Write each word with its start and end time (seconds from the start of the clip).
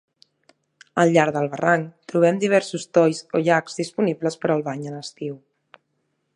Al 1.01 1.11
llarg 1.17 1.33
del 1.35 1.49
barranc 1.51 1.91
trobem 2.13 2.41
diversos 2.45 2.87
tolls 2.99 3.21
o 3.35 3.43
llacs 3.49 3.79
disponibles 3.83 4.41
per 4.45 4.53
al 4.55 4.65
bany 4.71 4.89
en 4.93 5.01
estiu. 5.05 5.41